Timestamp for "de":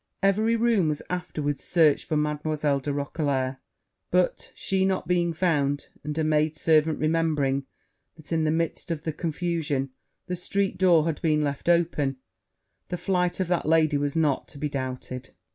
2.79-2.91